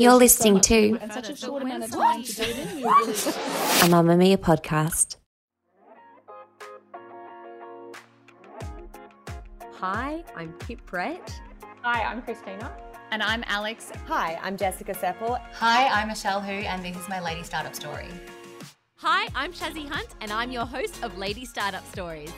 You're 0.00 0.14
listening 0.14 0.60
to 0.60 0.98
and 1.02 1.12
such 1.12 1.28
a 1.28 1.36
short 1.36 1.62
amount 1.62 1.84
of 1.84 1.90
time 1.90 2.22
to 2.22 2.32
do 2.34 2.42
it 2.42 2.56
in. 2.56 2.78
You 2.78 2.86
really 2.86 3.12
a 3.12 3.14
Mamamia 3.92 4.38
podcast. 4.38 5.16
Hi, 9.74 10.24
I'm 10.34 10.54
Pip 10.54 10.80
Brett. 10.86 11.38
Hi, 11.82 12.02
I'm 12.02 12.22
Christina. 12.22 12.74
And 13.10 13.22
I'm 13.22 13.44
Alex. 13.46 13.92
Hi, 14.06 14.40
I'm 14.42 14.56
Jessica 14.56 14.94
Sepel. 14.94 15.38
Hi, 15.52 15.88
I'm 15.88 16.08
Michelle 16.08 16.40
Hu, 16.40 16.50
and 16.50 16.82
this 16.82 16.96
is 16.96 17.06
my 17.10 17.20
Lady 17.20 17.42
Startup 17.42 17.74
Story. 17.74 18.08
Hi, 18.96 19.28
I'm 19.34 19.52
Shazzy 19.52 19.86
Hunt, 19.86 20.08
and 20.22 20.32
I'm 20.32 20.50
your 20.50 20.64
host 20.64 21.02
of 21.02 21.18
Lady 21.18 21.44
Startup 21.44 21.86
Stories. 21.92 22.32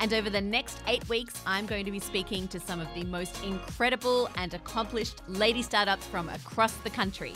And 0.00 0.14
over 0.14 0.30
the 0.30 0.40
next 0.40 0.78
eight 0.86 1.08
weeks, 1.08 1.40
I'm 1.44 1.66
going 1.66 1.84
to 1.84 1.90
be 1.90 1.98
speaking 1.98 2.46
to 2.48 2.60
some 2.60 2.80
of 2.80 2.88
the 2.94 3.04
most 3.04 3.42
incredible 3.44 4.28
and 4.36 4.54
accomplished 4.54 5.22
lady 5.28 5.62
startups 5.62 6.06
from 6.06 6.28
across 6.28 6.72
the 6.78 6.90
country. 6.90 7.32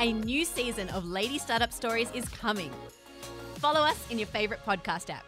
A 0.00 0.12
new 0.12 0.44
season 0.44 0.88
of 0.90 1.06
Lady 1.06 1.38
Startup 1.38 1.72
Stories 1.72 2.10
is 2.12 2.28
coming. 2.28 2.72
Follow 3.56 3.80
us 3.80 4.10
in 4.10 4.18
your 4.18 4.26
favourite 4.26 4.64
podcast 4.64 5.10
app. 5.10 5.24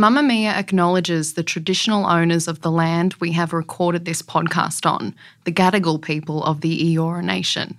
Mamamia 0.00 0.52
acknowledges 0.52 1.34
the 1.34 1.42
traditional 1.42 2.06
owners 2.06 2.48
of 2.48 2.62
the 2.62 2.70
land 2.70 3.14
we 3.20 3.32
have 3.32 3.52
recorded 3.52 4.04
this 4.04 4.20
podcast 4.20 4.84
on, 4.90 5.14
the 5.44 5.52
Gadigal 5.52 6.00
people 6.02 6.42
of 6.44 6.60
the 6.60 6.96
Eora 6.96 7.22
Nation. 7.22 7.78